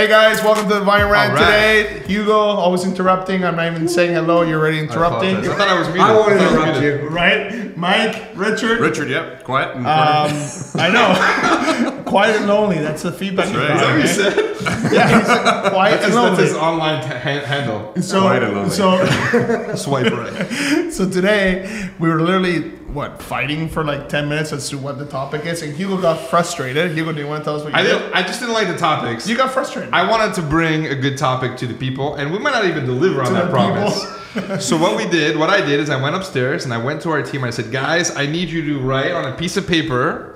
[0.00, 1.86] Hey guys, welcome to the Vine Rant All right.
[1.88, 2.08] today.
[2.08, 3.44] Hugo, always interrupting.
[3.44, 4.40] I'm not even saying hello.
[4.40, 5.36] You're already interrupting.
[5.36, 5.50] apologize.
[5.50, 6.02] I thought I was muted.
[6.04, 7.08] I won't interrupt you.
[7.10, 7.76] Right?
[7.76, 8.80] Mike, Richard.
[8.80, 9.76] Richard, yep, quiet.
[9.76, 9.84] Um.
[9.84, 11.86] I know.
[12.10, 12.78] quiet and lonely.
[12.78, 13.68] That's the feedback you right.
[13.68, 13.98] got.
[14.00, 14.50] Is that what you okay?
[14.92, 17.94] Yeah, he said quiet That's and his, that's his online ta- han- handle.
[18.02, 18.70] So, Quiet and lonely.
[18.70, 20.92] so, Swipe right.
[20.92, 25.06] so today we were literally what fighting for like ten minutes as to what the
[25.06, 26.92] topic is, and Hugo got frustrated.
[26.96, 27.98] Hugo, do you want to tell us what you I did?
[27.98, 28.12] didn't.
[28.14, 29.26] I just didn't like the topics.
[29.28, 29.94] You got frustrated.
[29.94, 32.84] I wanted to bring a good topic to the people, and we might not even
[32.84, 34.64] deliver on To that the promise.
[34.66, 37.10] so what we did, what I did is I went upstairs and I went to
[37.10, 37.42] our team.
[37.44, 40.34] I said, guys, I need you to write on a piece of paper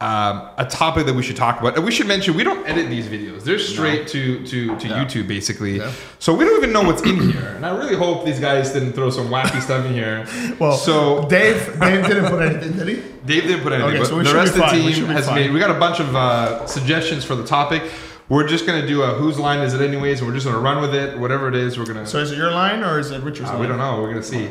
[0.00, 1.76] um, a topic that we should talk about.
[1.76, 5.26] And we should mention we don't edit these videos; they're straight to to to YouTube
[5.26, 5.78] basically.
[5.78, 5.92] Yeah.
[6.20, 7.48] So we don't even know what's in here.
[7.56, 10.26] And I really hope these guys didn't throw some wacky stuff in here.
[10.60, 12.94] well, so Dave, Dave didn't put anything, did he?
[13.26, 15.34] Dave didn't put anything, Okay, but so we the rest of the team has fine.
[15.34, 15.50] made.
[15.52, 17.82] We got a bunch of uh, suggestions for the topic.
[18.30, 20.82] We're just gonna do a whose line is it anyways, and we're just gonna run
[20.82, 21.18] with it.
[21.18, 22.04] Whatever it is, we're gonna.
[22.06, 23.60] So is it your line or is it Richard's Uh, line?
[23.62, 24.02] we don't know.
[24.02, 24.48] We're gonna see.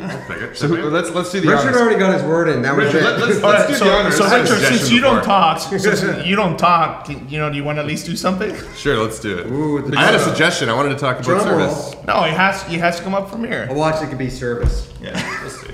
[0.56, 1.81] So who- let's let's do the Richard honors.
[1.81, 2.64] already got his word in.
[2.64, 3.03] That was Richard, it.
[3.03, 4.17] let, let's, let's right, do so, the honors.
[4.17, 7.64] so Let's Richard, since you don't talk, since you don't talk, you know, do you
[7.64, 8.55] want to at least do something?
[8.75, 9.45] Sure, let's do it.
[9.52, 10.70] Ooh, I had a suggestion.
[10.70, 11.70] I wanted to talk about Drum roll.
[11.70, 11.95] service.
[12.08, 12.64] No, it has.
[12.73, 13.67] It has to come up from here.
[13.70, 14.89] I'll watch it could be service.
[15.00, 15.11] Yeah.
[15.44, 15.67] Let's see.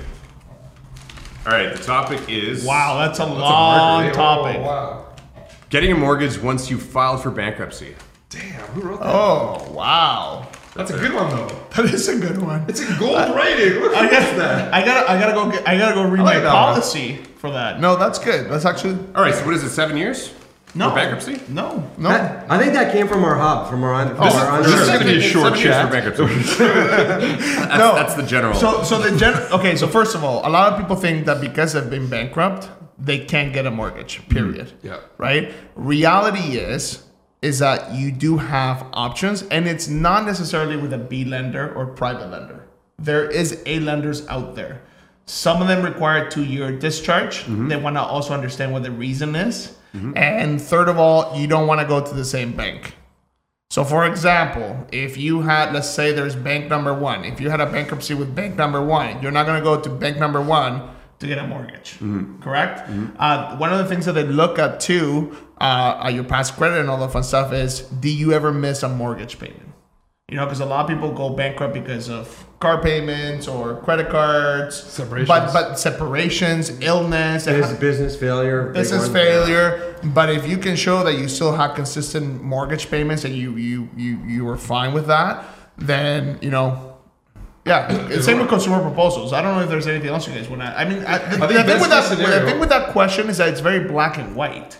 [1.46, 4.12] All right, the topic is Wow, that's a That's long marker, eh?
[4.12, 4.56] topic.
[4.58, 5.04] Oh, wow.
[5.70, 7.94] Getting a mortgage once you filed for bankruptcy.
[8.30, 9.06] Damn, who wrote that?
[9.14, 11.46] Oh wow, That's a good one though.
[11.76, 12.64] that is a good one.
[12.68, 13.80] It's in gold writing.
[13.80, 14.74] Look I at got that.
[14.74, 15.10] I gotta.
[15.10, 15.50] I gotta go.
[15.50, 16.74] Get, I gotta go read like my that one.
[16.74, 17.80] policy for that.
[17.80, 18.50] No, that's good.
[18.50, 19.70] That's actually All right, so what is it?
[19.70, 20.32] Seven years
[20.74, 21.40] no for bankruptcy?
[21.48, 22.08] No, no.
[22.08, 24.80] That- I think that came from our hub, from our, from This is- our This
[24.80, 25.86] is gonna be a short Seven years chat.
[25.86, 26.24] for bankruptcy.
[26.64, 27.94] that's, No.
[27.94, 28.54] that's the general.
[28.54, 29.34] So, so the gen.
[29.52, 32.68] Okay, so first of all, a lot of people think that because they've been bankrupt,
[32.98, 34.26] they can't get a mortgage.
[34.28, 34.66] Period.
[34.66, 35.00] Mm, yeah.
[35.18, 35.52] Right.
[35.74, 37.04] Reality is,
[37.42, 41.86] is that you do have options, and it's not necessarily with a B lender or
[41.86, 42.66] private lender.
[42.98, 44.82] There is A lenders out there.
[45.26, 47.40] Some of them require two-year discharge.
[47.40, 47.68] Mm-hmm.
[47.68, 49.76] They want to also understand what the reason is.
[49.94, 50.16] Mm-hmm.
[50.16, 52.94] And third of all, you don't want to go to the same bank.
[53.70, 57.60] So, for example, if you had, let's say there's bank number one, if you had
[57.60, 60.93] a bankruptcy with bank number one, you're not going to go to bank number one
[61.20, 61.98] to get a mortgage,
[62.40, 62.88] correct?
[63.18, 66.78] Uh, one of the things that they look at too, uh, at your past credit
[66.80, 69.60] and all that fun stuff is, do you ever miss a mortgage payment?
[70.28, 74.08] You know, because a lot of people go bankrupt because of car payments or credit
[74.08, 75.28] cards, Separations.
[75.28, 78.72] but but separations, illness, Business, business failure.
[78.72, 79.96] business failure.
[80.02, 83.88] But if you can show that you still have consistent mortgage payments and you you
[83.96, 85.44] you you were fine with that,
[85.76, 86.93] then you know.
[87.66, 89.32] Yeah, same with consumer proposals.
[89.32, 90.68] I don't know if there's anything else you guys want to.
[90.78, 93.30] I mean, I, the, think the thing with that, case the thing with that question
[93.30, 94.76] is that it's very black and white.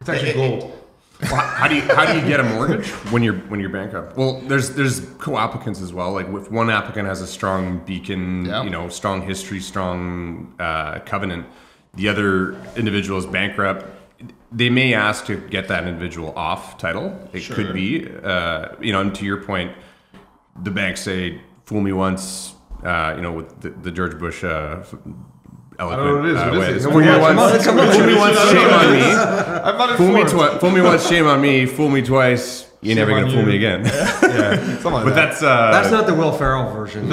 [0.00, 0.74] It's actually It- it- gold.
[1.20, 4.16] Well, how do you how do you get a mortgage when you're when you're bankrupt?
[4.16, 6.12] Well, there's there's co-applicants as well.
[6.12, 8.62] Like if one applicant has a strong beacon, Yeah.
[8.62, 11.46] you know, strong history, strong uh, covenant,
[11.94, 13.84] the other individual is bankrupt.
[14.52, 17.18] They may ask to get that individual off title.
[17.32, 17.56] It Sure.
[17.56, 19.72] could be, uh, you know, and to your point,
[20.62, 24.42] the banks say, "Fool me once," uh, you know, with the, the George Bush.
[24.44, 24.82] Uh,
[25.80, 26.36] eloquent, know what it is.
[26.36, 29.02] uh, What is Fool me once, fool me once, shame on me.
[29.66, 30.30] I'm not Fool me, informed.
[30.50, 31.66] twi- fool me once, shame on me.
[31.66, 33.46] Fool me twice, you're never on gonna fool you.
[33.48, 33.84] me again.
[33.84, 35.14] Yeah, like but that.
[35.14, 37.04] that's uh, That's not the Will Ferrell version.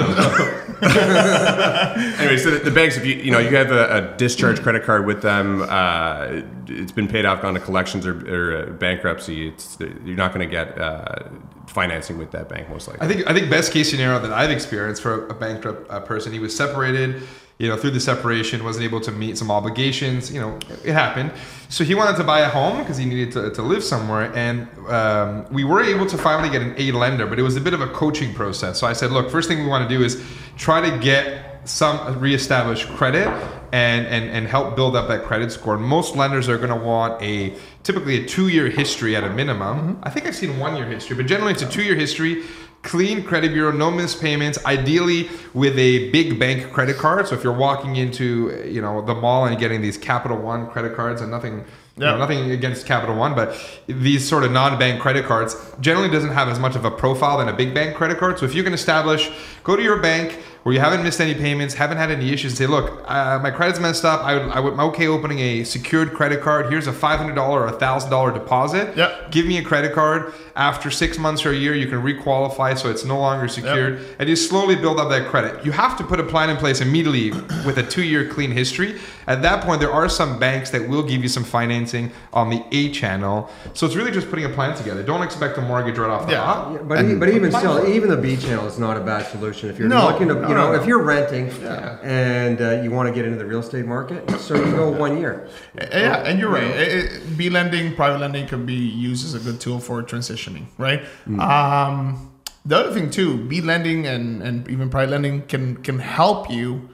[0.82, 2.36] anyway.
[2.36, 5.06] So the, the banks, if you you know you have a, a discharge credit card
[5.06, 9.48] with them, uh, it's been paid off, gone to collections or, or uh, bankruptcy.
[9.48, 11.28] It's you're not going to get uh,
[11.66, 13.06] financing with that bank most likely.
[13.06, 16.32] I think I think best case scenario that I've experienced for a bankrupt uh, person,
[16.32, 17.22] he was separated.
[17.58, 20.30] You know, through the separation, wasn't able to meet some obligations.
[20.30, 21.32] You know, it happened.
[21.70, 24.68] So he wanted to buy a home because he needed to, to live somewhere, and
[24.88, 27.72] um, we were able to finally get an A lender, but it was a bit
[27.72, 28.78] of a coaching process.
[28.78, 30.22] So I said, look, first thing we want to do is
[30.58, 33.26] try to get some reestablish credit
[33.72, 35.76] and, and and help build up that credit score.
[35.76, 39.96] Most lenders are going to want a typically a two year history at a minimum.
[39.96, 40.00] Mm-hmm.
[40.04, 42.44] I think I've seen one year history, but generally it's a two year history.
[42.82, 44.64] Clean credit bureau, no missed payments.
[44.64, 47.26] Ideally, with a big bank credit card.
[47.26, 50.94] So if you're walking into you know the mall and getting these Capital One credit
[50.94, 51.64] cards, and nothing
[51.98, 56.32] you know, nothing against Capital One, but these sort of non-bank credit cards generally doesn't
[56.32, 58.38] have as much of a profile than a big bank credit card.
[58.38, 59.30] So if you can establish,
[59.64, 62.50] go to your bank where you haven't missed any payments, haven't had any issues.
[62.50, 64.22] and Say, look, uh, my credit's messed up.
[64.24, 66.72] I would, I would, I'm okay opening a secured credit card.
[66.72, 68.96] Here's a $500 or $1,000 deposit.
[68.96, 69.30] Yep.
[69.30, 70.34] Give me a credit card.
[70.56, 74.26] After six months or a year, you can requalify so it's no longer secured, and
[74.26, 75.62] you slowly build up that credit.
[75.66, 77.30] You have to put a plan in place immediately
[77.66, 78.98] with a two-year clean history.
[79.26, 82.64] At that point, there are some banks that will give you some financing on the
[82.72, 83.50] A channel.
[83.74, 85.02] So it's really just putting a plan together.
[85.02, 86.38] Don't expect a mortgage right off the Yeah.
[86.44, 86.72] top.
[86.72, 89.78] Yeah, but, but even still, even the B channel is not a bad solution if
[89.78, 90.80] you're No, looking to, no, you know, no, no.
[90.80, 91.98] if you're renting Yeah.
[92.02, 95.18] and uh, you want to get into the real estate market, so you go one
[95.18, 95.48] year.
[95.74, 96.64] Yeah, and you're right.
[96.64, 100.66] It, it, B lending, private lending can be used as a good tool for transitioning,
[100.78, 101.02] right?
[101.38, 102.32] Um,
[102.64, 106.88] the other thing too, B lending and, and even private lending can can help you,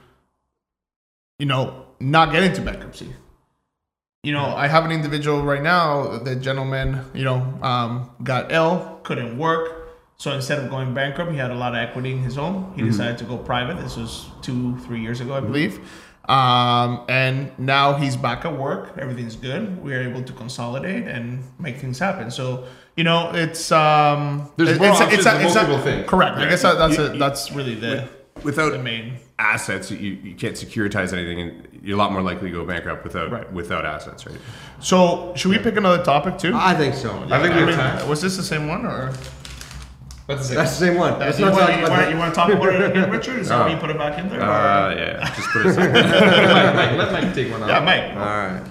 [1.39, 3.15] you know, not get into bankruptcy.
[4.23, 6.17] You know, I have an individual right now.
[6.19, 9.82] The gentleman, you know, um, got ill, couldn't work.
[10.23, 12.71] So instead of going bankrupt, he had a lot of equity in his home.
[12.77, 13.75] He decided to go private.
[13.83, 15.81] This was two, three years ago, I believe.
[16.29, 18.97] Um, and now he's back at work.
[18.97, 19.83] Everything's good.
[19.83, 22.31] We are able to consolidate and make things happen.
[22.31, 22.63] So
[22.95, 26.07] you know, it's um, There's it- more it's, options it's, than it's most people think.
[26.07, 26.37] Correct.
[26.37, 28.07] I guess that, that's You- a, that's really the
[28.43, 29.17] Without the main.
[29.37, 33.03] assets, you, you can't securitize anything, and you're a lot more likely to go bankrupt
[33.03, 33.51] without Right.
[33.51, 34.39] without assets, right?
[34.79, 36.53] So should we pick another topic too?
[36.55, 37.11] I think so.
[37.29, 38.07] I think we have mean, time.
[38.07, 39.11] was this the same one or?
[40.27, 41.19] That's the That's the same one.
[41.19, 43.39] Let's you, not want, you, want, you want to talk about it again, Richard?
[43.39, 44.39] Is that why you put it back in there?
[44.39, 45.91] or- Uh, yeah, just put it aside.
[45.93, 47.67] Mike, Mike, let Mike take one out.
[47.69, 48.03] yeah, Mike.
[48.15, 48.61] All right.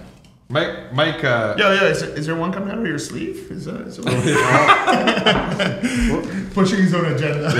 [0.49, 1.85] Mike, Mike, uh, Yeah, yeah.
[1.89, 3.51] Is, is there one coming out of your sleeve?
[3.51, 4.05] Is that is it
[6.55, 7.51] pushing his own agenda?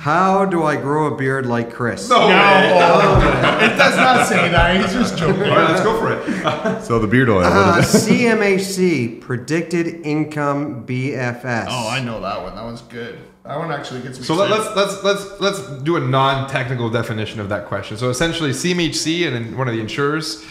[0.00, 2.08] How do I grow a beard like Chris?
[2.08, 2.20] No.
[2.26, 2.30] No,
[3.60, 4.80] it does not say that.
[4.80, 5.42] He's just joking.
[5.42, 6.82] All right, let's go for it.
[6.82, 7.44] so the beard oil.
[7.44, 8.10] Uh, what is it?
[8.10, 11.66] CMHC predicted income BFS.
[11.68, 12.54] Oh, I know that one.
[12.54, 13.18] That one's good.
[13.44, 14.24] That one actually gets me.
[14.24, 14.74] So let, excited.
[14.74, 17.98] let's let's let's let's do a non-technical definition of that question.
[17.98, 20.42] So essentially, CMHC and one of the insurers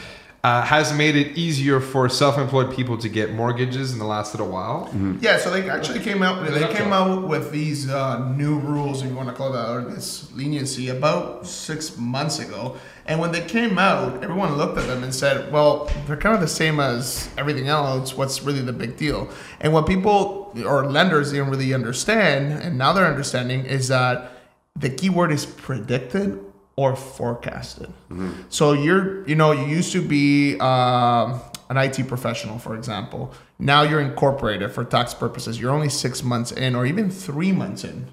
[0.43, 4.47] uh, has made it easier for self-employed people to get mortgages in the last little
[4.47, 4.89] while.
[5.19, 6.49] Yeah, so they actually came out.
[6.49, 9.81] They came out with these uh, new rules, if you want to call that, or
[9.81, 12.77] this leniency, about six months ago.
[13.05, 16.41] And when they came out, everyone looked at them and said, "Well, they're kind of
[16.41, 18.15] the same as everything else.
[18.15, 22.93] What's really the big deal?" And what people or lenders didn't really understand, and now
[22.93, 24.31] they're understanding, is that
[24.75, 26.39] the keyword is predicted
[26.79, 27.91] or forecasted.
[28.47, 33.33] So you're, you know, you used to be um, an IT professional, for example.
[33.59, 35.59] Now you're incorporated for tax purposes.
[35.59, 38.07] You're only six months in, or even three months in.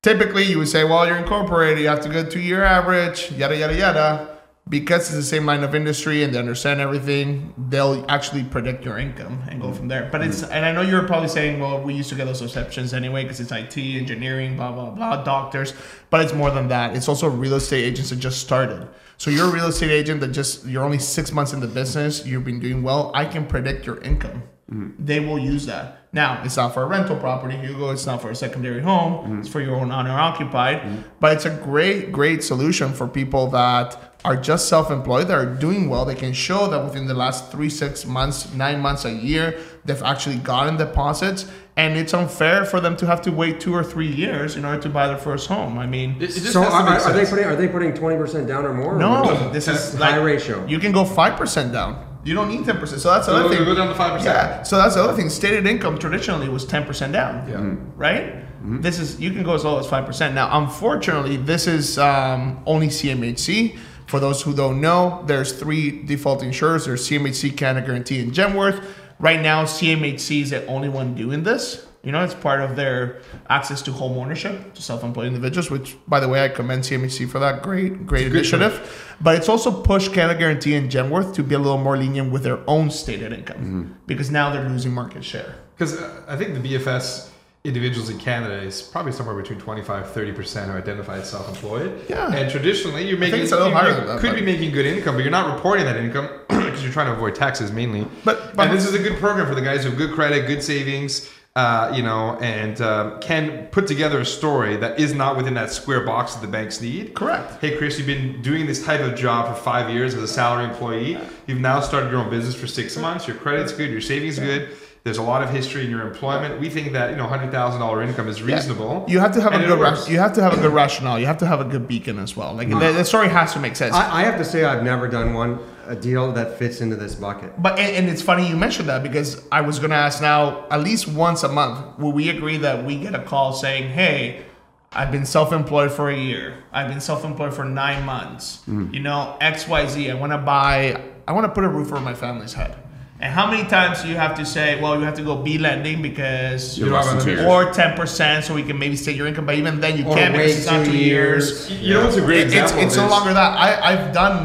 [0.00, 3.56] Typically, you would say, well, you're incorporated, you have to go two year average, yada,
[3.56, 4.31] yada, yada.
[4.68, 8.96] Because it's the same line of industry and they understand everything, they'll actually predict your
[8.96, 10.08] income and go from there.
[10.10, 10.52] But it's, mm-hmm.
[10.52, 13.40] and I know you're probably saying, well, we used to get those exceptions anyway because
[13.40, 15.74] it's IT, engineering, blah, blah, blah, doctors.
[16.10, 16.96] But it's more than that.
[16.96, 18.88] It's also real estate agents that just started.
[19.18, 22.24] So you're a real estate agent that just, you're only six months in the business,
[22.24, 23.10] you've been doing well.
[23.14, 25.04] I can predict your income mm-hmm.
[25.04, 25.98] they will use that.
[26.14, 27.90] Now, it's not for a rental property, Hugo.
[27.90, 29.24] It's not for a secondary home.
[29.24, 29.40] Mm-hmm.
[29.40, 31.04] It's for your own owner occupied.
[31.20, 35.88] But it's a great, great solution for people that are just self-employed, that are doing
[35.88, 36.04] well.
[36.04, 40.02] They can show that within the last three, six months, nine months, a year, they've
[40.02, 41.46] actually gotten deposits.
[41.76, 44.80] And it's unfair for them to have to wait two or three years in order
[44.82, 45.78] to buy their first home.
[45.78, 48.66] I mean, It, it So are, are they putting are they putting twenty percent down
[48.66, 48.94] or more?
[48.98, 49.52] no, what?
[49.54, 50.66] this is high like ratio.
[50.66, 52.06] You can go five percent down.
[52.24, 53.00] You don't need ten percent.
[53.00, 53.64] So that's So another we'll thing.
[53.64, 54.22] go down to 5%.
[54.24, 54.62] Yeah.
[54.64, 55.30] So that's the other thing.
[55.30, 57.48] Stated income traditionally was ten percent down.
[57.48, 57.56] Yeah.
[57.56, 57.80] Mhm.
[57.96, 58.34] Right.
[58.82, 60.34] This is you can go as low as five percent.
[60.34, 63.76] Now, unfortunately, this is um, only CMHC.
[64.06, 66.86] For those who don't know, there's three default insurers.
[66.86, 68.84] There's CMHC, Canada Guaranty, and Genworth.
[69.18, 71.86] Right now, CMHC is the only one doing this.
[72.02, 75.70] You know, it's part of their access to home ownership to self-employed individuals.
[75.70, 77.62] Which, by the way, I commend CMHC for that.
[77.62, 79.14] Great, great initiative.
[79.20, 82.42] But it's also pushed Canada Guaranty and Genworth to be a little more lenient with
[82.42, 85.54] their own stated income because now they're losing market share.
[85.76, 87.28] Because uh, I think the BFS
[87.64, 92.06] individuals in Canada is probably somewhere between 25 30% who identify as self-employed.
[92.08, 92.32] Yeah.
[92.34, 94.72] And traditionally, you're making it's a little you higher than that, could but- be making
[94.72, 98.06] good income, but you're not reporting that income because you're trying to avoid taxes mainly.
[98.24, 100.46] But- but- and this is a good program for the guys who have good credit,
[100.46, 101.30] good savings.
[101.54, 105.70] Uh, you know, and um, can put together a story that is not within that
[105.70, 107.12] square box that the banks need.
[107.12, 107.60] Correct.
[107.60, 110.64] Hey, Chris, you've been doing this type of job for five years as a salary
[110.64, 111.18] employee.
[111.46, 113.28] You've now started your own business for six months.
[113.28, 113.90] Your credit's good.
[113.90, 114.70] Your savings good.
[115.04, 116.60] There's a lot of history in your employment.
[116.60, 119.04] We think that you know, hundred thousand dollar income is reasonable.
[119.08, 121.18] You have to have a good ra- you have to have a good rationale.
[121.18, 122.54] You have to have a good beacon as well.
[122.54, 123.94] Like the, the story has to make sense.
[123.94, 127.16] I, I have to say I've never done one a deal that fits into this
[127.16, 127.60] bucket.
[127.60, 130.68] But and, and it's funny you mentioned that because I was going to ask now
[130.68, 134.44] at least once a month will we agree that we get a call saying, "Hey,
[134.92, 136.62] I've been self-employed for a year.
[136.72, 138.62] I've been self-employed for nine months.
[138.68, 138.92] Mm.
[138.94, 140.10] You know, X, Y, Z.
[140.10, 141.00] I want to buy.
[141.26, 142.76] I want to put a roof over my family's head.
[143.22, 145.56] And how many times do you have to say, well, you have to go B
[145.56, 147.46] lending because You don't have Less than two years.
[147.46, 149.46] or ten percent, so we can maybe state your income.
[149.46, 151.70] But even then, you Or can't because wait it's not two two years.
[151.70, 151.80] years.
[151.82, 152.82] You know what's a great It- it's example?
[152.84, 153.50] it's no is- longer that.
[153.66, 154.36] I I've done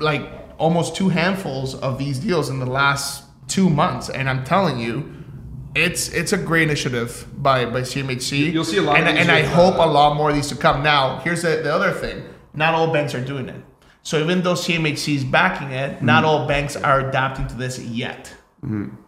[0.00, 0.22] like
[0.56, 5.12] almost two handfuls of these deals in the last two months, and I'm telling you.
[5.74, 8.50] It's it's a great initiative by by CMHC.
[8.50, 10.34] You'll see a lot of and, these and I hope uh, a lot more of
[10.34, 10.82] these to come.
[10.82, 12.22] Now, here's the, the other thing:
[12.54, 13.60] not all banks are doing it.
[14.06, 16.26] So even though CMHC is backing it, not Mm-hmm.
[16.28, 18.32] all banks are adapting to this yet.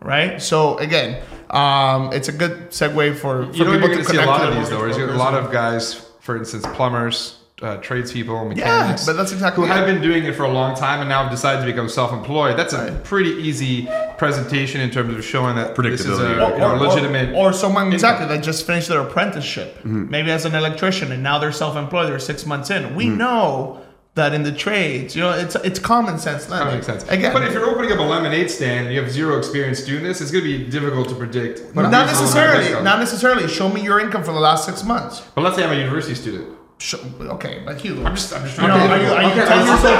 [0.00, 0.42] Right.
[0.42, 4.04] So again, um, it's a good segue for, for You know, you're people to to
[4.04, 4.76] see a lot of these though.
[4.78, 9.06] mortgage There's a lot of guys, for instance, plumbers, uh, tradespeople, Yeah, mechanics.
[9.06, 9.74] but that's exactly who it.
[9.74, 12.56] have been doing it for a long time and now have decided to become self-employed.
[12.56, 16.52] That's a pretty easy presentation in terms of showing that this is a Predictability.
[16.54, 17.28] you know, legitimate.
[17.34, 17.94] or, or someone income.
[17.94, 20.10] exactly that just finished their apprenticeship, Mm-hmm.
[20.10, 22.08] maybe as an electrician, and now they're self-employed.
[22.08, 22.82] They're six months in.
[22.82, 22.94] Mm-hmm.
[22.96, 23.80] We know
[24.18, 26.46] that in the trades, you know, it's it's common sense.
[26.46, 27.04] that makes sense.
[27.04, 30.02] Again, but if you're opening up a lemonade stand and you have zero experience doing
[30.04, 31.74] this, it's going to be difficult to predict.
[31.74, 33.48] But not necessarily, not necessarily.
[33.48, 35.22] Show me your income for the last six months.
[35.34, 36.57] But let's say I'm a university student.
[36.80, 38.92] Show, okay, but Hugh, I'm just, I'm just you trying know, to.
[38.94, 39.98] are you, are you Okay, 10 years old?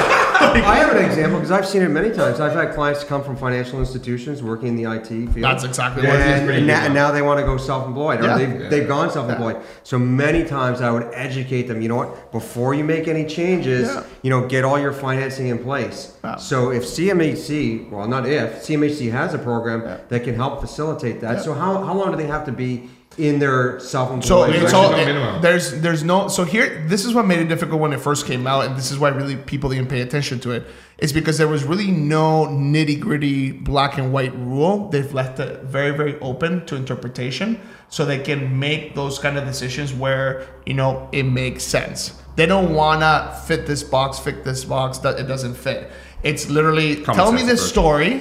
[0.64, 2.38] I have an example because I've seen it many times.
[2.38, 5.35] I've had clients come from financial institutions working in the IT field.
[5.42, 7.11] That's exactly Yeah, what it's and, and, now, now.
[7.11, 8.38] they want to go self-employed, or Yeah.
[8.38, 8.68] they've, Yeah.
[8.68, 9.56] they've gone self-employed.
[9.82, 11.82] So many times I would educate them.
[11.82, 12.30] You know what?
[12.30, 14.04] Before you make any changes, Yeah.
[14.23, 16.12] you know, get all your financing in place.
[16.23, 16.37] Yeah.
[16.37, 19.97] So if CMHC, well, not if CMHC has a program Yeah.
[20.11, 21.38] that can help facilitate that.
[21.38, 21.42] Yeah.
[21.42, 22.88] So how, how long do they have to be
[23.19, 24.25] in their self-employed?
[24.25, 25.43] So There's it's all no it- minimum.
[25.43, 28.47] there's there's no so here this is what made it difficult when it first came
[28.47, 30.67] out and this is why really people didn't pay attention to it
[30.99, 35.63] is because there was really no nitty gritty black and white rule they've left it
[35.65, 40.75] very very open to interpretation so they can make those kind of decisions where you
[40.75, 45.25] know it makes sense they don't wanna fit this box fit this box that it
[45.25, 45.91] doesn't fit
[46.23, 47.71] it's literally Common tell me this approach.
[47.71, 48.21] story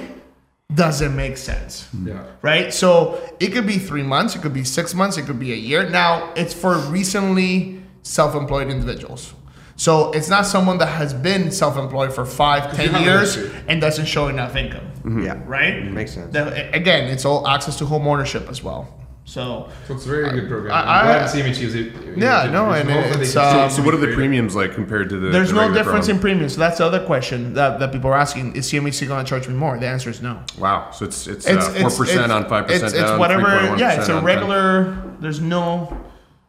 [0.74, 2.20] doesn't make sense Yeah.
[2.42, 2.72] right?
[2.74, 5.56] So it could be three months, it could be six months, it could be a
[5.56, 5.88] year.
[5.88, 9.32] Now it's for recently self-employed individuals.
[9.76, 14.06] So it's not someone that has been self-employed for five, ten have years and doesn't
[14.06, 15.38] show enough income, Yeah.
[15.46, 15.84] right?
[15.84, 16.32] Makes sense.
[16.34, 18.88] The- again, it's all access to home ownership as well.
[19.28, 20.72] So So it's a very good program.
[20.74, 21.92] I- I'm glad I- CMHC was it.
[22.16, 25.28] Yeah, no, and it's, um, So what are the premiums like compared to the?
[25.28, 26.16] there's the no difference prom?
[26.16, 26.54] in premiums.
[26.54, 29.46] So that's the other question that, that people are asking: Is CMHC going to charge
[29.46, 29.76] me more?
[29.78, 30.40] The answer is no.
[30.58, 30.90] Wow.
[30.92, 33.04] So it's it's It's uh, four percent on five percent It's, down.
[33.12, 33.76] it's whatever.
[33.76, 34.24] Yeah, it's a on 10.
[34.24, 34.96] regular.
[35.20, 35.94] There's no,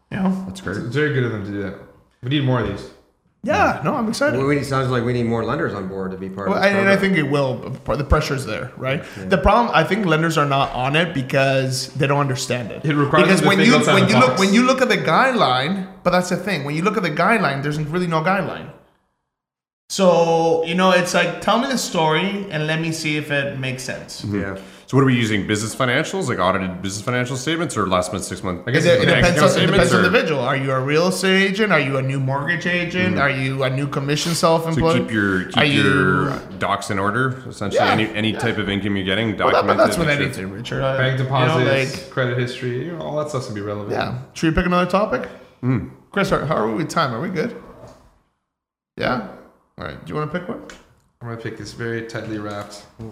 [0.10, 0.46] you know.
[0.48, 0.78] That's great.
[0.78, 1.76] It's very good of them to do that.
[2.24, 2.90] We need more of these.
[3.42, 4.38] Yeah, no, I'm excited.
[4.38, 6.58] Well, we, it sounds like we need more lenders on board to be part Well,
[6.58, 7.56] of this and, and I think it will.
[7.56, 9.02] The pressure's there, right?
[9.16, 12.84] The problem, I think, lenders are not on it because they don't understand it.
[12.84, 15.88] It requires because when you when the you look when you look at the guideline,
[16.04, 16.66] but that's the thing.
[16.66, 18.74] When you look at the guideline, there's really no guideline.
[19.88, 23.58] So you know, it's like tell me the story and let me see if it
[23.58, 24.24] makes sense.
[24.26, 24.58] yeah.
[24.90, 25.46] So what are we using?
[25.46, 28.68] Business financials, like audited business financial statements, or last month, six month?
[28.68, 30.42] I guess It, it depends, on, it depends on the individual.
[30.42, 31.72] Are you a real estate agent?
[31.72, 33.20] Are you a new mortgage agent?
[33.20, 35.02] Are you a new commission self-employed?
[35.04, 37.44] keep your keep Are your you- docs in order.
[37.48, 40.00] Essentially, Yeah, any any type of income you're getting, Well, that- document but that's it,
[40.00, 40.82] with sure- anything, Richard.
[40.82, 43.62] Uh, bank you know, deposits, like- credit history, you know, all that stuff's gonna be
[43.62, 43.92] relevant.
[43.92, 44.18] Yeah.
[44.34, 45.30] Should we pick another topic?
[45.62, 45.90] Hmm.
[46.12, 47.14] Chris, how how are we with time?
[47.14, 47.56] Are we good?
[48.98, 49.28] Yeah.
[49.78, 50.04] All right.
[50.04, 50.64] Do you want to pick one?
[51.22, 52.86] I'm gonna pick this very tightly wrapped.
[52.98, 53.06] Yeah,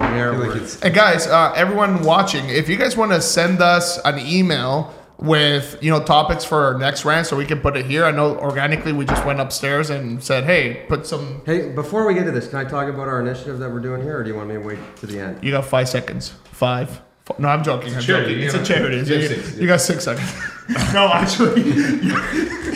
[0.00, 3.62] I feel like it's And guys, uh, everyone watching, if you guys want to send
[3.62, 7.74] us an email with you know topics for our next rant, so we can put
[7.74, 8.04] it here.
[8.04, 11.40] I know organically we just went upstairs and said, hey, put some.
[11.46, 14.02] Hey, before we get to this, can I talk about our initiative that we're doing
[14.02, 15.42] here, or do you want me to wait to the end?
[15.42, 16.34] You got five seconds.
[16.52, 17.00] Five.
[17.24, 17.36] Four.
[17.38, 17.94] No, I'm joking.
[17.94, 18.60] I'm charity, joking.
[18.60, 18.96] It's a charity.
[18.98, 20.34] You have You, six, you got six seconds.
[20.92, 21.62] no, actually,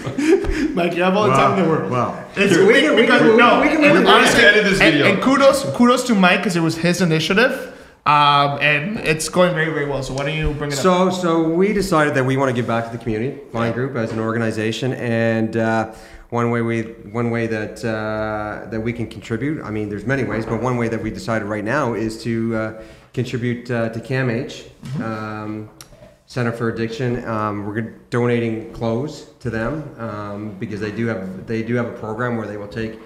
[0.75, 1.91] Mike, you have all the time in the world.
[1.91, 2.25] Wow.
[2.37, 5.07] It's, We can- we can- no, we can- and we can honestly, edit this video.
[5.07, 7.73] And, kudos, kudos to Mike because it was his initiative,
[8.07, 10.03] um, and it's going very, very well.
[10.03, 10.83] So why don't you bring it up?
[10.83, 13.97] So, so we decided that we want to give back to the community, Vine Group,
[13.97, 15.91] as an organization, and uh,
[16.31, 19.63] one way we, one way that uh, that we can contribute.
[19.63, 22.57] I mean, there's many ways, but one way that we decided right now is to
[22.57, 24.65] uh, contribute uh, to CAMH,
[25.03, 25.69] um,
[26.33, 27.23] Center for Addiction.
[27.27, 31.93] Um, we're donating clothes to them um, because they do have they do have a
[31.93, 32.99] program where they will take.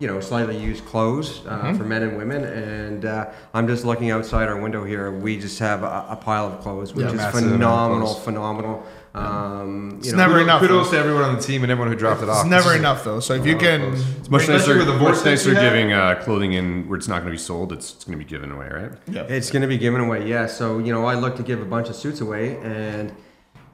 [0.00, 4.10] You know, slightly used clothes uh, for men and women, and uh, I'm just looking
[4.10, 5.10] outside our window here.
[5.10, 8.06] We just have a, a pile of clothes, which Yeah, is massive amount of phenomenal,
[8.08, 8.24] clothes.
[8.24, 8.86] phenomenal.
[9.14, 10.60] Um, It's know, never enough.
[10.60, 12.40] Kudos to everyone on the team and everyone who dropped it off.
[12.44, 13.20] It's never This is- enough though.
[13.20, 14.78] So if you can, It's much Especially nicer.
[14.78, 17.32] with the much vortex nicer we giving uh, clothing in where it's not going to
[17.32, 17.72] be sold.
[17.72, 18.92] It's, it's going to be given away, right?
[19.08, 19.22] yeah.
[19.22, 20.46] It's going to be given away, yeah.
[20.46, 23.12] So you know, I look to give a bunch of suits away, and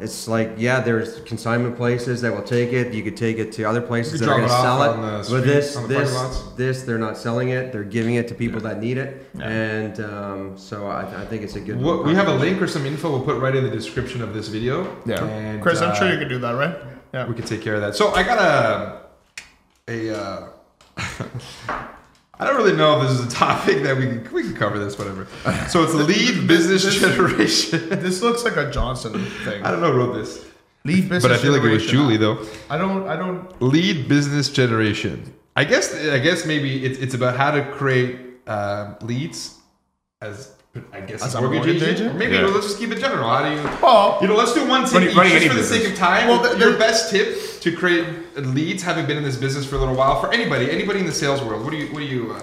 [0.00, 2.92] It's like yeah, there's consignment places that will take it.
[2.92, 4.88] You could take it to other places that are going to sell it.
[4.88, 7.72] on But this, this, this, they're not selling it.
[7.72, 11.56] They're giving it to people that need it, and um, so I, I think it's
[11.56, 11.80] a good.
[11.80, 14.34] What, we have a link or some info we'll put right in the description of
[14.34, 14.96] this video.
[15.04, 15.24] Yeah.
[15.24, 16.76] And, Chris, I'm uh, sure you can do that, right?
[17.12, 17.26] Yeah.
[17.26, 17.94] we can take care of that.
[17.94, 19.02] So I got a
[19.88, 20.16] a.
[20.16, 21.86] Uh,
[22.40, 24.78] I don't really know if this is a topic that we can, we can cover
[24.78, 25.26] this whatever.
[25.68, 27.88] So it's lead business generation.
[28.00, 29.12] This looks like a Johnson
[29.44, 29.62] thing.
[29.62, 30.44] I don't know who wrote this,
[30.84, 31.22] Lead business.
[31.22, 31.86] but I feel like it was.
[31.86, 32.44] Julie though.
[32.70, 33.06] I don't.
[33.06, 33.60] I don't.
[33.60, 35.34] Lead business generation.
[35.54, 39.56] I guess I guess maybe it's it's about how to create uh, leads
[40.22, 40.54] as
[40.94, 41.92] I guess As a a mortgage, mortgage agent.
[42.00, 42.14] agent?
[42.14, 42.46] Or maybe Yeah.
[42.46, 43.28] let's just keep it general.
[43.28, 43.62] How do you?
[43.82, 45.82] Well, You know, let's do one tip Running- each running just any for the business.
[45.82, 46.28] sake of time.
[46.28, 49.78] Well, the- your best tip to create leads, having been in this business for a
[49.78, 51.62] little while, for anybody, anybody in the sales world.
[51.64, 51.92] What do you?
[51.92, 52.32] What do you?
[52.32, 52.40] Uh,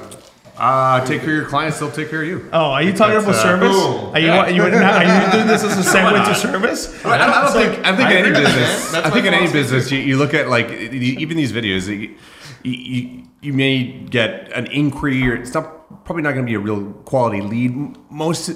[0.58, 2.50] Uh, take care of your clients, they'll take care of you.
[2.52, 3.70] Oh, are you talking about uh, service?
[3.70, 4.10] boom.
[4.16, 4.38] Are you, Yeah.
[4.46, 7.06] are you, are you doing this as a segue to service?
[7.06, 7.86] I don't, I don't think.
[7.86, 9.06] I think I in any agree with that, business.
[9.06, 11.86] I think in any business, you, you look at like even these videos.
[11.88, 12.16] You,
[12.64, 13.84] you, you may
[14.18, 17.72] get an inquiry, or it's not probably not going to be a real quality lead.
[18.10, 18.50] Most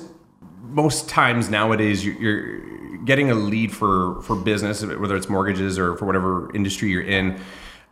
[0.63, 5.95] most times nowadays, you're, you're getting a lead for for business, whether it's mortgages or
[5.95, 7.39] for whatever industry you're in.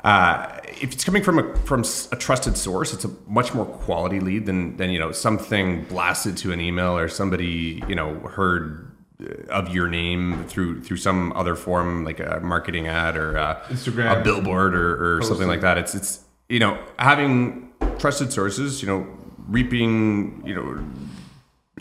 [0.04, 4.20] Uh, if it's coming from a from a trusted source, it's a much more quality
[4.20, 8.90] lead than than you know something blasted to an email or somebody you know heard
[9.22, 13.62] uh, of your name through through some other form like a marketing ad or uh,
[13.68, 14.22] Instagram.
[14.22, 15.78] a billboard or, or something like that.
[15.78, 19.06] It's it's you know having trusted sources, you know
[19.50, 20.82] reaping you know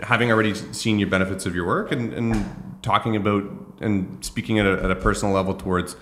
[0.03, 3.45] having already seen your benefits of your work and, and talking about
[3.81, 5.97] and speaking at a, at a personal level towards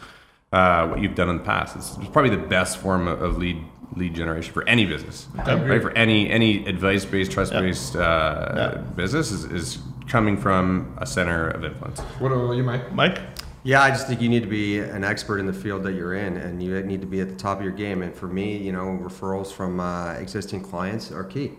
[0.52, 1.76] uh, what you've done in the past.
[1.76, 3.58] It's, it's probably the best form of, of lead
[3.94, 5.80] lead generation for any business, right?
[5.80, 8.80] For any any advice based, trust based uh, Yeah.
[8.96, 9.78] business is, is
[10.08, 12.00] coming from a center of influence.
[12.20, 12.92] what are you, Mike?
[12.92, 13.18] Mike?
[13.64, 16.14] Yeah, I just think you need to be an expert in the field that you're
[16.14, 18.02] in, and you need to be at the top of your game.
[18.02, 21.52] And for me, you know, referrals from uh, existing clients are key.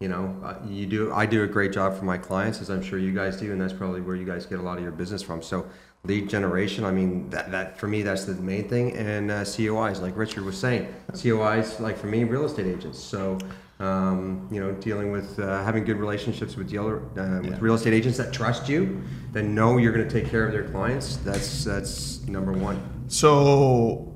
[0.00, 1.12] You know, uh, you do.
[1.12, 3.60] I do a great job for my clients, as I'm sure you guys do, and
[3.60, 5.42] that's probably where you guys get a lot of your business from.
[5.42, 5.66] So,
[6.04, 6.84] lead generation.
[6.84, 8.96] I mean, that, that for me, that's the main thing.
[8.96, 12.98] And uh, COIs, like Richard was saying, COIs, like for me, real estate agents.
[12.98, 13.36] So,
[13.78, 17.92] um, you know, dealing with uh, having good relationships with dealer uh, with real estate
[17.92, 21.16] agents that trust you, that know you're going to take care of their clients.
[21.18, 23.04] That's that's number one.
[23.08, 24.09] So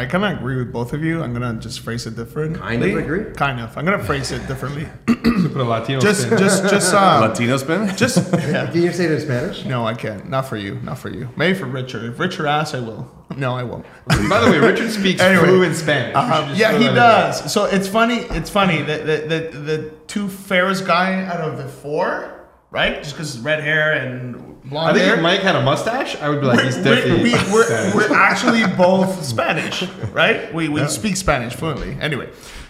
[0.00, 1.22] I kind of agree with both of you.
[1.22, 2.58] I'm gonna just phrase it differently.
[2.58, 3.34] Kind of agree?
[3.34, 3.76] Kind of.
[3.76, 4.86] I'm gonna phrase it differently.
[5.06, 6.38] To put a Latino just, spin.
[6.38, 7.94] just, just, um, Latino spin.
[7.96, 8.32] just.
[8.50, 8.70] Yeah.
[8.70, 9.64] Can you say it in Spanish?
[9.66, 10.28] No, I can't.
[10.30, 10.76] Not for you.
[10.82, 11.28] Not for you.
[11.36, 12.04] Maybe for Richard.
[12.04, 13.06] If Richard asks, I will.
[13.36, 13.84] No, I won't.
[14.08, 15.44] By the way, Richard speaks Anyway.
[15.44, 16.14] fluent Spanish.
[16.14, 17.52] We Um, yeah, he that in does.
[17.52, 18.20] So it's funny.
[18.38, 19.16] It's funny that the,
[19.52, 23.02] the the two fairest guy out of the four, right?
[23.02, 25.16] Just because red hair and blonde I think hair.
[25.16, 27.22] if Mike had a mustache, I would be like, we're, he's we're, definitely.
[27.22, 27.94] we, we're, Spanish.
[27.94, 30.52] we're actually both Spanish, right?
[30.54, 31.96] We, we speak Spanish fluently.
[32.00, 32.28] Anyway,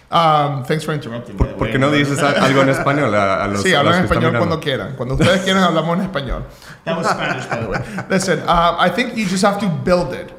[0.09, 1.37] um, thanks for interrupting.
[1.37, 1.71] by the ¿Por way.
[1.73, 4.17] qué no dices algo en español a, a los, Sí, a los hablan que están
[4.17, 4.39] español mirando?
[4.39, 4.95] cuando quieran.
[4.95, 6.43] Cuando ustedes quieran, hablamos en español.
[6.85, 7.79] That was Spanish, by the way.
[8.09, 10.31] Listen, um, I think you just have to build it.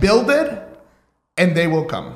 [0.00, 0.52] Build it,
[1.36, 2.14] and they will come.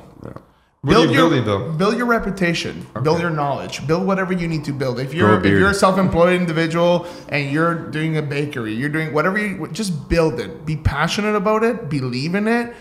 [0.83, 1.71] What are you your, building, though?
[1.71, 2.85] Build your reputation.
[3.03, 3.87] Build your knowledge.
[3.87, 4.99] Build whatever you need to build.
[4.99, 9.13] If you're a if you're a self-employed individual and you're doing a bakery, you're doing
[9.13, 9.37] whatever.
[9.37, 10.65] You, just build it.
[10.65, 11.87] Be passionate about it.
[11.89, 12.75] Believe in it.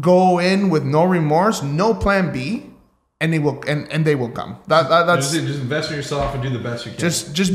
[0.00, 2.70] Go in with no remorse, no plan B,
[3.20, 4.58] and they will and, and they will come.
[4.68, 7.00] That, that that's Just, just invest in yourself and do the best you can.
[7.00, 7.54] just just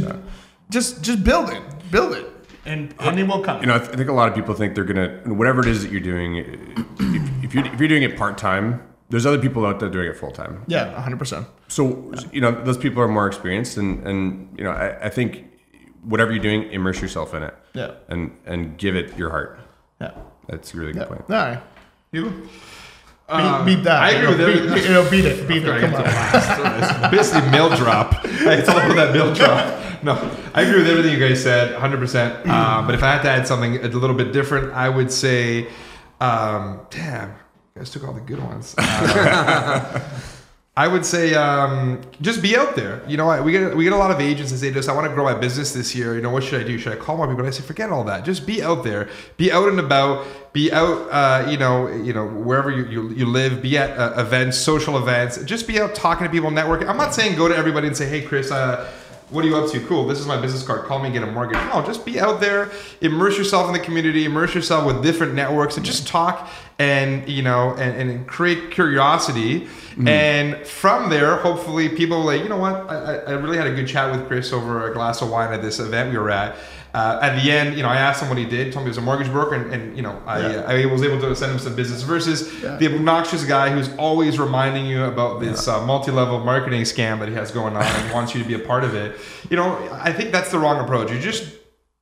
[0.70, 1.64] just just build it.
[1.92, 2.28] Build it,
[2.66, 3.62] and and they will come.
[3.62, 5.68] You know, I, th- I think a lot of people think they're gonna whatever it
[5.68, 6.36] is that you're doing.
[6.36, 10.08] If, if you're if you're doing it part time, there's other people out there doing
[10.10, 10.64] it full time.
[10.68, 11.48] yeah, hundred percent.
[11.68, 15.46] So you know, those people are more experienced, and and you know, I, I think
[16.04, 17.54] whatever you're doing, immerse yourself in it.
[17.74, 17.92] Yeah.
[18.10, 19.60] And and give it your heart.
[20.02, 20.12] Yeah.
[20.48, 21.08] That's a really good Yeah.
[21.08, 21.22] point.
[21.30, 21.60] All right.
[22.12, 22.50] You beat,
[23.30, 24.02] Um, beat that.
[24.02, 24.74] I agree with beat, everything.
[24.76, 25.48] beat, you know, beat it.
[25.48, 25.82] Beat it.
[25.82, 26.04] Come on.
[26.04, 27.12] last.
[27.12, 28.24] Basically mail drop.
[28.26, 30.04] It's all about that mail drop.
[30.04, 30.14] No,
[30.54, 32.48] I agree with everything you guys said, 100%.
[32.48, 35.68] Um, but if I had to add something a little bit different, I would say,
[36.22, 37.34] um, damn,
[37.78, 38.74] you guys took all the good ones.
[40.78, 43.02] I would say um, just be out there.
[43.08, 44.88] You know, I- we get we get a lot of agents that say to us,
[44.88, 46.14] "I want to grow my business this year.
[46.16, 46.78] You know, what should I do?
[46.78, 48.26] Should I call more people?" And I say, "Forget all that.
[48.26, 49.10] Just be out there.
[49.38, 50.28] Be out and about.
[50.54, 51.08] Be out.
[51.10, 53.60] Uh, you know, you know wherever you, you, you live.
[53.64, 55.42] Be at uh, events, social events.
[55.46, 56.88] Just be out talking to people, networking.
[56.88, 58.88] I'm not saying go to everybody and say, "Hey, Chris." Uh,
[59.30, 59.80] what are you up to?
[59.88, 60.08] Cool.
[60.08, 60.86] This is my business card.
[60.86, 61.58] Call me get a mortgage.
[61.74, 65.76] No, just be out there, immerse yourself in the community, immerse yourself with different networks,
[65.78, 69.62] and just talk and you know, and, and create curiosity.
[69.62, 70.08] Mm-hmm.
[70.08, 72.90] And from there, hopefully, people like, you know what?
[72.90, 75.52] I, I- I really had a good chat with Chris over a glass of wine
[75.52, 76.56] at this event we were at.
[76.98, 78.74] Uh, at the end, you know, I asked him what he did.
[78.74, 80.48] Told me he was a mortgage broker, and, and you know, I, Yeah.
[80.62, 82.02] uh, I was able to send him some business.
[82.02, 82.78] Versus Yeah.
[82.78, 87.36] the obnoxious guy who's always reminding you about this uh, multi-level marketing scam that he
[87.36, 89.16] has going on and wants you to be a part of it.
[89.52, 91.12] You know, I think that's the wrong approach.
[91.12, 91.44] You just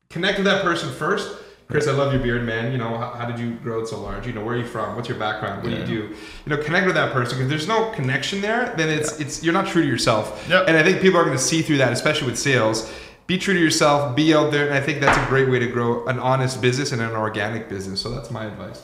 [0.09, 1.27] connect with that person first.
[1.67, 2.71] Chris, I love your beard, man.
[2.71, 4.27] You know, how, how did you grow it so large?
[4.27, 4.95] You know, where are you from?
[4.95, 5.63] What's your background?
[5.63, 6.15] What do you do?
[6.45, 8.73] You know, connect with that person because there's no connection there.
[8.77, 10.45] Then it's it's you're not true to yourself.
[10.47, 10.65] Yep.
[10.67, 12.89] And I think people are going to see through that, especially with sales.
[13.27, 14.15] Be true to yourself.
[14.15, 16.91] Be out there, and I think that's a great way to grow an honest business
[16.91, 18.01] and an organic business.
[18.01, 18.83] So that's my advice.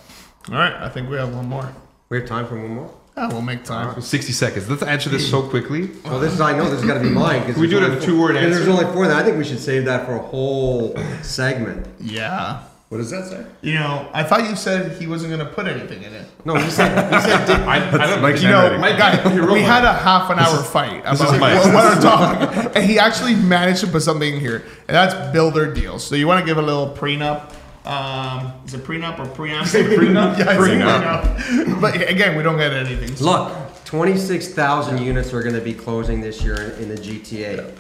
[0.50, 1.72] All right, I think we have one more.
[2.10, 2.94] We have time for one more.
[3.16, 4.02] Yeah, we'll make time.
[4.02, 4.70] 60 seconds.
[4.70, 5.92] Let's answer this so quickly.
[6.06, 7.84] Well, this is I know this has got to be mine because We do it
[7.84, 8.48] in a two-word answer.
[8.48, 9.08] And there's only four.
[9.08, 11.88] Then I think we should save that for a whole segment.
[12.00, 12.64] Yeah.
[12.92, 13.46] What does that say?
[13.62, 16.28] You know, I thought you said he wasn't gonna put anything in it.
[16.44, 18.82] No, you said you said Dick- I, I don't Mike's You know, handwriting.
[18.82, 19.58] Mike, guy, we wrong.
[19.60, 21.56] had a half an hour fight is about Mike.
[21.64, 24.58] what, what I'm talking, and he actually managed to put something in here,
[24.90, 26.04] and that's builder deals.
[26.04, 27.54] So you want to give a little prenup?
[27.86, 29.62] Um, is it prenup or preamp?
[29.64, 30.38] prenup?
[30.38, 31.36] yeah, say Prenup.
[31.38, 31.80] prenup.
[31.82, 33.16] But again, we don't get anything.
[33.16, 37.74] So- Look, 26,000 units are going to be closing this year in, in the GTA.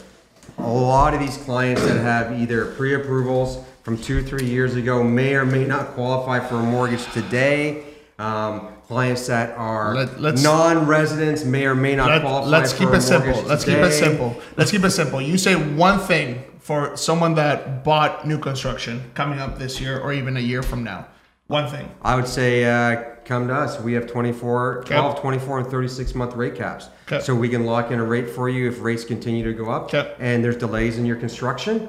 [0.58, 5.34] A lot of these clients that have either pre-approvals from two, three years ago may
[5.36, 7.84] or may not qualify for a mortgage today.
[8.20, 13.02] Um, clients that are Let- non-residents may or may not Let, qualify let's keep it
[13.02, 13.42] simple.
[13.44, 14.36] Let's keep it simple.
[14.58, 15.22] Let's keep it simple.
[15.22, 20.14] You say one thing for someone that bought new construction coming up this year or
[20.14, 21.08] even a year from now.
[21.48, 21.90] One thing.
[22.04, 23.80] I would say uh, come to us.
[23.82, 25.22] We have 24, 12, Okay.
[25.22, 26.88] 24, and 36 month rate caps.
[27.12, 27.22] Okay.
[27.24, 29.86] So we can lock in a rate for you if rates continue to go up
[29.94, 30.14] Okay.
[30.20, 31.88] and there's delays in your construction.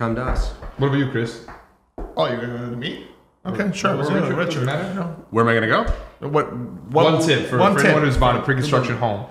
[0.00, 0.04] Okay.
[0.04, 0.50] Come to us.
[0.78, 1.44] What about you, Chris?
[2.16, 3.08] Oh, you're gonna go to me?
[3.46, 3.92] Okay, sure.
[3.92, 4.64] Or Let's Richard, go Richard.
[4.66, 5.02] matter.
[5.30, 6.28] Where am I going to go?
[6.28, 7.12] What, what?
[7.12, 7.86] One tip for, one for tip.
[7.86, 9.26] anyone who's bought a pre-construction home.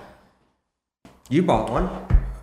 [1.30, 1.90] You bought one.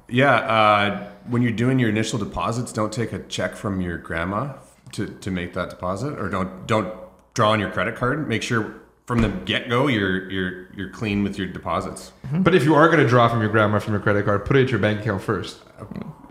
[0.08, 4.52] Yeah, uh, when you're doing your initial deposits, don't take a check from your grandma
[4.92, 6.94] to, to make that deposit, or don't don't
[7.32, 8.28] draw on your credit card.
[8.28, 8.74] Make sure
[9.06, 12.12] from the get go you're you're you're clean with your deposits.
[12.32, 14.56] But if you are going to draw from your grandma from your credit card, put
[14.56, 15.58] it at your bank account first.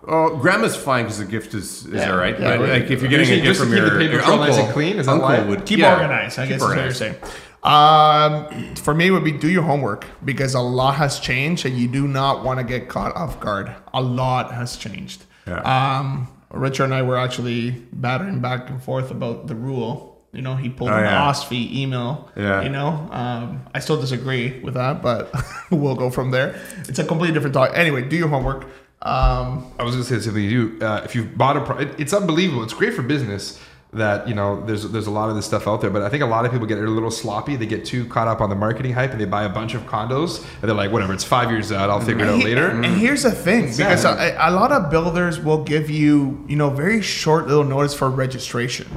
[0.06, 2.38] Oh, grandma's fine because the gift is, is Yeah, all right.
[2.40, 2.82] yeah, but right.
[2.82, 4.22] like if you're getting Usually a gift just to from keep the your, paper your
[4.22, 5.40] trail uncle, nice and clean, is that uncle why?
[5.42, 7.16] would Keep yeah, organized, I keep guess is what you're saying.
[7.64, 11.78] Um, for me, it would be do your homework because a lot has changed and
[11.78, 13.74] you do not want to get caught off guard.
[13.94, 15.24] A lot has changed.
[15.48, 15.60] Yeah.
[15.62, 20.22] Um, Richard and I were actually battering back and forth about the rule.
[20.34, 21.32] You know, he pulled Oh, an yeah.
[21.32, 22.30] OSFI email.
[22.36, 22.64] Yeah.
[22.64, 25.32] You know, um, I still disagree with that, but
[25.72, 26.60] we'll go from there.
[26.90, 27.72] It's a completely different talk.
[27.76, 28.66] Anyway, do your homework.
[29.04, 30.78] Um, I was going to say the something to you.
[30.82, 32.64] Uh, if you've bought a, pro- it, it's unbelievable.
[32.64, 33.60] It's great for business
[33.92, 36.24] that you know there's there's a lot of this stuff out there, but I think
[36.24, 37.56] a lot of people get a little sloppy.
[37.58, 39.84] They get too caught up on the marketing hype and they buy a bunch of
[39.84, 41.90] condos and they're like, whatever, it's five years out.
[41.92, 42.70] I'll figure it out He- later.
[42.70, 46.70] And here's the thing, because a, a lot of builders will give you, you know,
[46.72, 48.88] very short little notice for registration.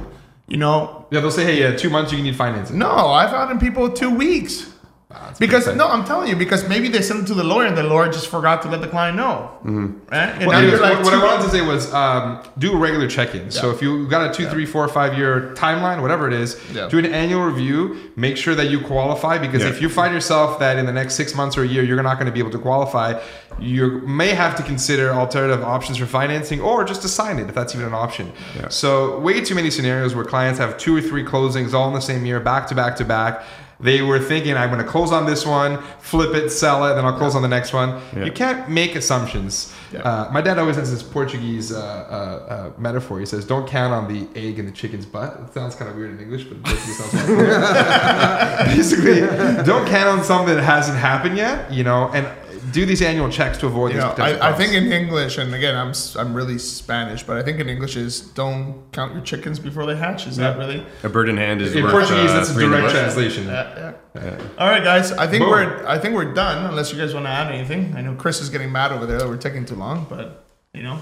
[0.47, 2.77] You know, Yeah, they'll say, hey, yeah, two months you can need financing.
[2.79, 4.73] no, I've had in people two weeks.
[5.19, 7.75] Ah, because no, I'm telling you, because maybe they sent it to the lawyer and
[7.77, 9.51] the lawyer just forgot to let the client know.
[9.63, 10.29] Right?
[10.39, 13.49] And Well, anyways, like what, I wanted to say was um, do a regular check-in.
[13.51, 16.87] So if you got a two, three, four, five year timeline, whatever it is, Yeah.
[16.89, 18.11] do an annual review.
[18.15, 19.69] Make sure that you qualify because Yeah.
[19.69, 22.15] if you find yourself that in the next six months or a year you're not
[22.15, 23.19] going to be able to qualify,
[23.59, 27.73] you may have to consider alternative options for financing or just assign it if that's
[27.75, 28.31] even an option.
[28.55, 28.69] Yeah.
[28.69, 32.01] So way too many scenarios where clients have two or three closings all in the
[32.01, 33.43] same year, back to back to back.
[33.79, 37.05] They were thinking, I'm going to close on this one, flip it, sell it, then
[37.05, 38.01] I'll close on the next one.
[38.15, 38.25] Yeah.
[38.25, 39.71] You can't make assumptions.
[39.91, 39.99] Yeah.
[39.99, 43.19] Uh, my dad always has this Portuguese uh, uh, uh, metaphor.
[43.19, 45.95] He says, "Don't count on the egg in the chicken's butt." It sounds kind of
[45.95, 47.27] weird in English, but Portuguese sounds like
[48.75, 49.21] basically,
[49.63, 51.71] don't count on something that hasn't happened yet.
[51.71, 52.27] You know, and
[52.71, 55.37] do these annual checks to avoid You these know, potential I, I think in English,
[55.37, 59.13] and again, I'm s- I'm really Spanish, but I think in English is don't count
[59.13, 60.27] your chickens before they hatch.
[60.27, 60.85] Is that really?
[61.03, 63.47] A bird in hand is in worth, Portuguese, uh, that's a three direct translation.
[63.47, 64.37] Yeah, yeah.
[64.57, 65.11] All right, guys.
[65.11, 65.51] I think Boom.
[65.51, 66.65] we're I think we're done.
[66.65, 67.93] Unless you guys want to add anything.
[67.95, 70.83] I know Chris is getting mad over there that we're taking too long, but you
[70.83, 70.99] know.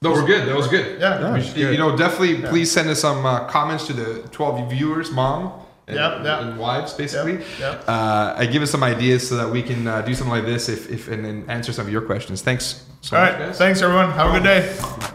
[0.00, 0.46] No, we're good.
[0.48, 1.00] That was good.
[1.00, 1.72] Yeah, We it's should- good.
[1.72, 2.42] you know, definitely.
[2.48, 5.52] Please send us some uh, comments to the 12 viewers, mom.
[5.88, 6.40] And, Yep, yep.
[6.42, 7.40] and wives, basically.
[7.58, 7.84] Yep.
[7.88, 10.68] Uh, I give us some ideas so that we can uh, do something like this,
[10.68, 12.42] if, if and then answer some of your questions.
[12.42, 13.38] Thanks so All much, right.
[13.46, 13.58] guys.
[13.58, 14.10] Thanks, everyone.
[14.12, 15.14] Have a good day.